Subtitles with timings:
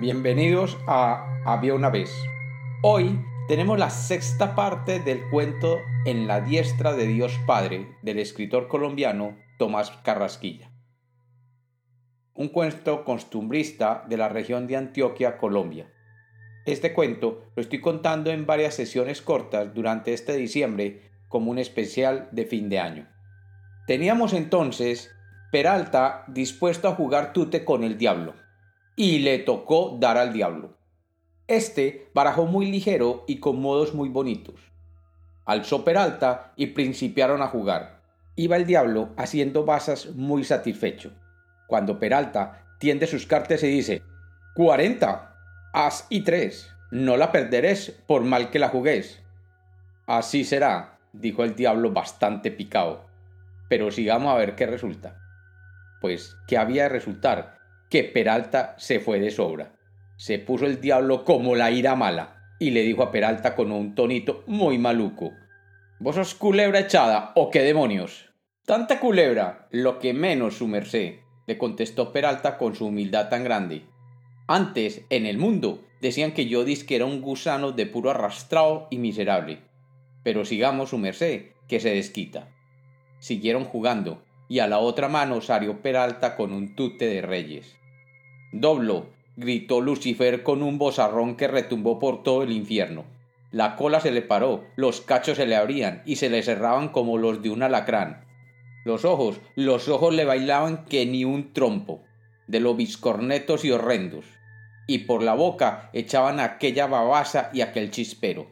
[0.00, 2.10] Bienvenidos a Había una vez.
[2.82, 5.76] Hoy tenemos la sexta parte del cuento
[6.06, 10.72] En la diestra de Dios Padre del escritor colombiano Tomás Carrasquilla.
[12.32, 15.92] Un cuento costumbrista de la región de Antioquia, Colombia.
[16.64, 22.30] Este cuento lo estoy contando en varias sesiones cortas durante este diciembre como un especial
[22.32, 23.06] de fin de año.
[23.86, 25.10] Teníamos entonces
[25.52, 28.39] Peralta dispuesto a jugar tute con el diablo
[29.00, 30.76] y le tocó dar al diablo.
[31.48, 34.60] Este barajó muy ligero y con modos muy bonitos.
[35.46, 38.02] Alzó Peralta y principiaron a jugar.
[38.36, 41.12] Iba el diablo haciendo basas muy satisfecho.
[41.66, 44.02] Cuando Peralta tiende sus cartas y dice,
[44.54, 45.34] ¡Cuarenta!
[45.72, 46.68] As y tres.
[46.90, 49.22] No la perderéis por mal que la juguéis.
[50.06, 53.06] Así será, dijo el diablo bastante picado.
[53.70, 55.16] Pero sigamos a ver qué resulta.
[56.02, 57.59] Pues, ¿qué había de resultar?
[57.90, 59.74] Que Peralta se fue de sobra.
[60.16, 63.96] Se puso el diablo como la ira mala y le dijo a Peralta con un
[63.96, 65.32] tonito muy maluco.
[65.98, 68.30] ¿Vos sos culebra echada o qué demonios?
[68.64, 73.86] Tanta culebra, lo que menos su merced, le contestó Peralta con su humildad tan grande.
[74.46, 78.98] Antes, en el mundo, decían que yo que era un gusano de puro arrastrado y
[78.98, 79.62] miserable.
[80.22, 82.54] Pero sigamos su merced, que se desquita.
[83.18, 87.79] Siguieron jugando, y a la otra mano salió Peralta con un tute de reyes.
[88.52, 89.06] Doblo,
[89.36, 93.04] gritó Lucifer con un bozarrón que retumbó por todo el infierno.
[93.52, 97.18] La cola se le paró, los cachos se le abrían y se le cerraban como
[97.18, 98.24] los de un alacrán.
[98.84, 102.02] Los ojos, los ojos le bailaban que ni un trompo,
[102.46, 104.24] de lo biscornetos y horrendos,
[104.86, 108.48] y por la boca echaban aquella babasa y aquel chispero.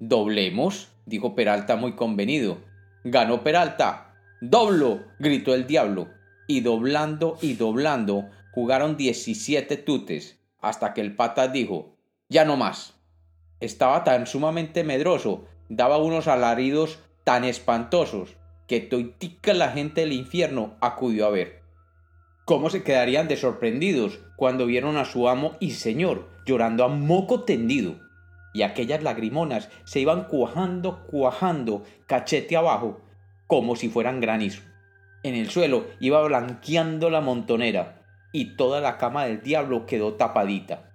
[0.00, 0.90] ¿Doblemos?
[1.04, 2.58] dijo Peralta muy convenido.
[3.04, 4.14] Ganó Peralta.
[4.40, 5.00] ¡Doblo!
[5.18, 6.08] gritó el diablo,
[6.46, 11.94] y doblando y doblando Jugaron 17 tutes, hasta que el pata dijo,
[12.30, 12.94] ya no más.
[13.60, 20.74] Estaba tan sumamente medroso, daba unos alaridos tan espantosos, que toitica la gente del infierno
[20.80, 21.64] acudió a ver.
[22.46, 27.42] ¿Cómo se quedarían de sorprendidos cuando vieron a su amo y señor llorando a moco
[27.42, 27.96] tendido?
[28.54, 33.02] Y aquellas lagrimonas se iban cuajando, cuajando, cachete abajo,
[33.46, 34.62] como si fueran granizo.
[35.22, 38.05] En el suelo iba blanqueando la montonera,
[38.36, 40.90] y toda la cama del diablo quedó tapadita.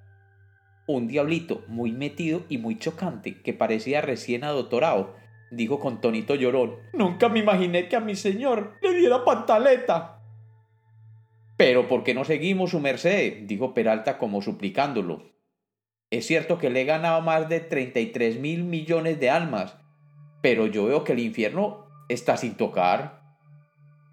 [0.85, 5.15] Un diablito muy metido y muy chocante, que parecía recién adotorado,
[5.49, 10.21] dijo con tonito llorón, Nunca me imaginé que a mi señor le diera pantaleta.
[11.57, 13.47] Pero ¿por qué no seguimos su merced?
[13.47, 15.33] dijo Peralta como suplicándolo.
[16.11, 19.75] Es cierto que le he ganado más de treinta y tres mil millones de almas,
[20.43, 23.23] pero yo veo que el infierno está sin tocar.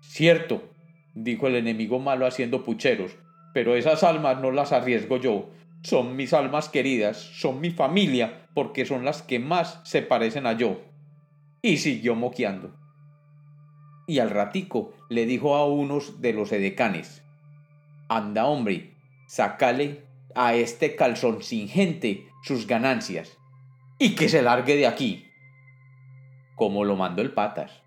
[0.00, 0.62] Cierto,
[1.25, 3.17] dijo el enemigo malo haciendo pucheros,
[3.53, 5.51] pero esas almas no las arriesgo yo.
[5.83, 10.53] Son mis almas queridas, son mi familia, porque son las que más se parecen a
[10.53, 10.81] yo.
[11.62, 12.75] Y siguió moqueando.
[14.06, 17.23] Y al ratico le dijo a unos de los edecanes,
[18.09, 18.95] Anda hombre,
[19.27, 20.03] sacale
[20.35, 23.37] a este calzón sin gente sus ganancias,
[23.99, 25.27] y que se largue de aquí.
[26.55, 27.83] Como lo mandó el patas,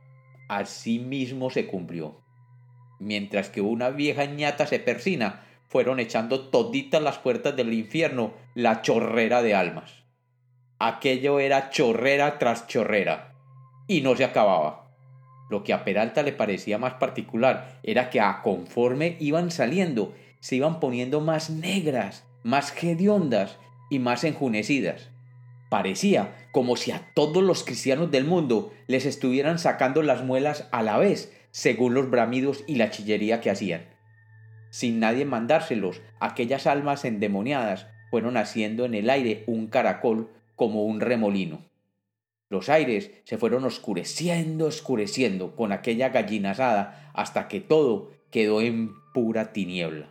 [0.48, 2.21] así mismo se cumplió
[3.02, 8.82] mientras que una vieja ñata se persina, fueron echando toditas las puertas del infierno la
[8.82, 10.04] chorrera de almas.
[10.80, 13.34] Aquello era chorrera tras chorrera,
[13.88, 14.92] y no se acababa.
[15.50, 20.56] Lo que a Peralta le parecía más particular era que a conforme iban saliendo, se
[20.56, 23.58] iban poniendo más negras, más hediondas
[23.90, 25.10] y más enjunecidas.
[25.70, 30.84] Parecía como si a todos los cristianos del mundo les estuvieran sacando las muelas a
[30.84, 33.86] la vez, según los bramidos y la chillería que hacían.
[34.70, 41.02] Sin nadie mandárselos, aquellas almas endemoniadas fueron haciendo en el aire un caracol como un
[41.02, 41.66] remolino.
[42.50, 48.92] Los aires se fueron oscureciendo, oscureciendo con aquella gallina asada hasta que todo quedó en
[49.14, 50.10] pura tiniebla.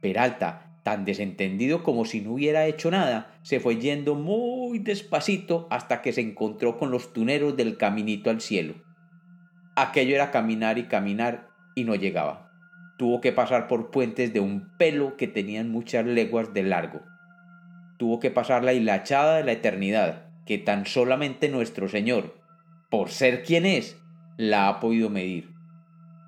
[0.00, 6.00] Peralta, tan desentendido como si no hubiera hecho nada, se fue yendo muy despacito hasta
[6.00, 8.74] que se encontró con los tuneros del caminito al cielo.
[9.80, 12.50] Aquello era caminar y caminar y no llegaba.
[12.98, 17.02] Tuvo que pasar por puentes de un pelo que tenían muchas leguas de largo.
[17.96, 22.40] Tuvo que pasar la hilachada de la eternidad, que tan solamente nuestro Señor,
[22.90, 23.96] por ser quien es,
[24.36, 25.48] la ha podido medir.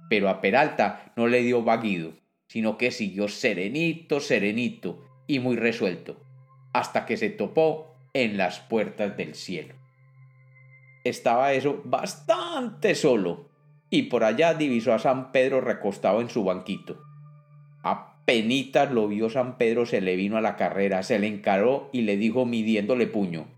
[0.09, 2.13] Pero a Peralta no le dio vaguido,
[2.47, 6.23] sino que siguió serenito, serenito y muy resuelto,
[6.73, 9.80] hasta que se topó en las puertas del cielo
[11.05, 13.49] estaba eso bastante solo,
[13.91, 16.99] y por allá divisó a San Pedro recostado en su banquito.
[17.83, 22.03] Apenitas lo vio San Pedro se le vino a la carrera, se le encaró y
[22.03, 23.49] le dijo midiéndole puño.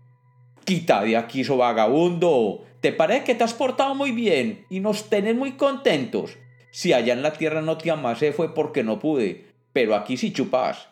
[0.65, 2.63] Quita de aquí, so vagabundo.
[2.79, 6.37] Te parece que te has portado muy bien y nos tenés muy contentos.
[6.71, 10.33] Si allá en la tierra no te amasé fue porque no pude, pero aquí sí
[10.33, 10.89] chupas.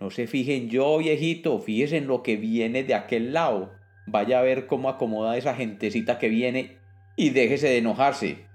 [0.00, 3.77] No se fijen yo, viejito, fíjese en lo que viene de aquel lado.
[4.10, 6.78] Vaya a ver cómo acomoda esa gentecita que viene
[7.14, 8.46] y déjese de enojarse.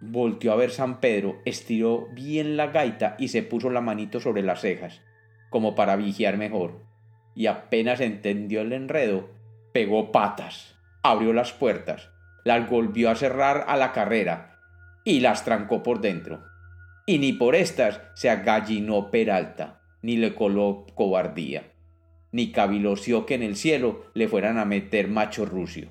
[0.00, 4.42] Volteó a ver San Pedro, estiró bien la gaita y se puso la manito sobre
[4.42, 5.02] las cejas,
[5.50, 6.80] como para vigiar mejor.
[7.34, 9.28] Y apenas entendió el enredo,
[9.74, 12.08] pegó patas, abrió las puertas,
[12.44, 14.56] las volvió a cerrar a la carrera
[15.04, 16.42] y las trancó por dentro.
[17.04, 21.64] Y ni por estas se agallinó Peralta, ni le coló cobardía,
[22.32, 25.88] ni caviloció que en el cielo le fueran a meter macho rucio.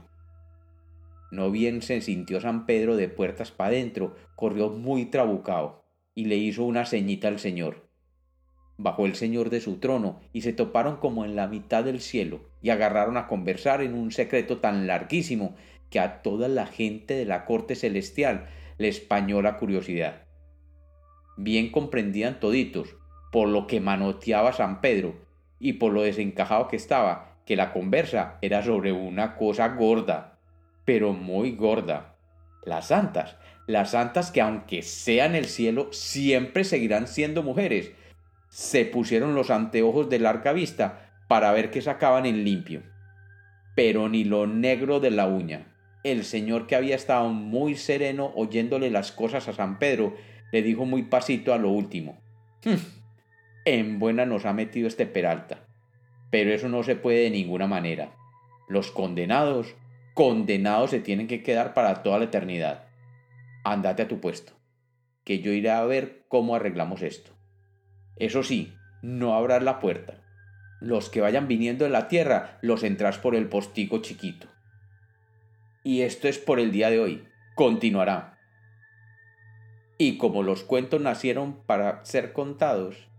[1.32, 5.84] No bien se sintió San Pedro de puertas para adentro, corrió muy trabucado
[6.16, 7.90] y le hizo una ceñita al Señor.
[8.78, 12.42] Bajó el Señor de su trono y se toparon como en la mitad del cielo
[12.62, 15.56] y agarraron a conversar en un secreto tan larguísimo
[15.90, 18.48] que a toda la gente de la corte celestial
[18.78, 20.28] le españó la curiosidad.
[21.38, 22.96] Bien comprendían toditos,
[23.32, 25.27] por lo que manoteaba San Pedro
[25.60, 30.38] y por lo desencajado que estaba, que la conversa era sobre una cosa gorda,
[30.86, 32.16] pero muy gorda.
[32.64, 33.38] Las santas,
[33.68, 37.92] las santas que aunque sean el cielo, siempre seguirán siendo mujeres.
[38.50, 42.84] Se pusieron los anteojos de larga vista para ver que sacaban en limpio.
[43.76, 45.68] Pero ni lo negro de la uña.
[46.04, 50.16] El señor que había estado muy sereno oyéndole las cosas a San Pedro,
[50.52, 52.18] le dijo muy pasito a lo último.
[53.70, 55.68] En buena nos ha metido este Peralta.
[56.32, 58.16] Pero eso no se puede de ninguna manera.
[58.70, 59.76] Los condenados
[60.14, 62.86] condenados se tienen que quedar para toda la eternidad.
[63.66, 64.54] Andate a tu puesto,
[65.26, 67.34] que yo iré a ver cómo arreglamos esto.
[68.16, 70.24] Eso sí, no abras la puerta.
[70.80, 74.48] Los que vayan viniendo en la tierra los entras por el postigo chiquito.
[75.84, 77.28] Y esto es por el día de hoy.
[77.54, 78.40] Continuará.
[79.98, 83.08] Y como los cuentos nacieron para ser contados,